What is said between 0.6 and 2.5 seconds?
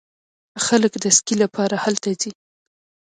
خلک د سکي لپاره هلته ځي.